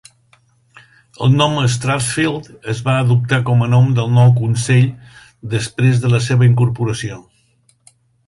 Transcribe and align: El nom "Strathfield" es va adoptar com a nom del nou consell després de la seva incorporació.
El 1.25 1.35
nom 1.41 1.57
"Strathfield" 1.73 2.47
es 2.73 2.81
va 2.87 2.95
adoptar 3.01 3.39
com 3.51 3.61
a 3.65 3.69
nom 3.75 3.91
del 4.01 4.09
nou 4.15 4.33
consell 4.39 4.89
després 5.53 6.03
de 6.07 6.13
la 6.17 6.25
seva 6.31 6.49
incorporació. 6.51 7.21